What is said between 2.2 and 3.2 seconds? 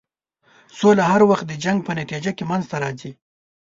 کې منځته راځي.